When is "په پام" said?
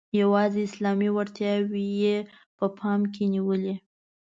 2.57-3.01